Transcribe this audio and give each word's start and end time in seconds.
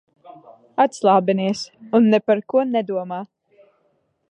Atslābinies 0.83 1.61
un 1.99 2.09
ne 2.13 2.21
par 2.29 2.41
ko 2.53 2.59
nedomā. 2.73 3.23